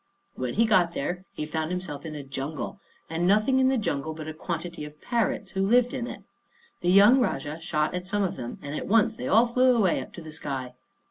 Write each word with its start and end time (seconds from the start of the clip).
When 0.33 0.55
he 0.55 0.65
got 0.65 0.93
there, 0.95 1.25
he 1.31 1.45
found 1.45 1.69
himself 1.69 2.07
in 2.07 2.15
a 2.15 2.23
jungle, 2.23 2.79
and 3.07 3.27
nothing 3.27 3.59
in 3.59 3.67
the 3.67 3.77
jungle 3.77 4.15
but 4.15 4.27
a 4.27 4.33
quantity 4.33 4.83
of 4.83 4.99
parrots, 4.99 5.51
who 5.51 5.61
lived 5.63 5.93
in 5.93 6.07
it. 6.07 6.23
The 6.79 6.89
young 6.89 7.19
Rajah 7.19 7.59
shot 7.59 7.93
at 7.93 8.07
some 8.07 8.23
of 8.23 8.35
them, 8.35 8.57
and 8.63 8.75
at 8.75 8.87
once 8.87 9.13
they 9.13 9.27
all 9.27 9.45
flew 9.45 9.75
away 9.75 10.01
up 10.01 10.11
to 10.13 10.21
the 10.23 10.31
sky. 10.31 10.73